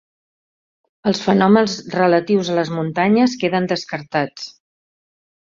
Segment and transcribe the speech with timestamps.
[1.11, 4.51] Els fenòmens relatius a les muntanyes queden descartats.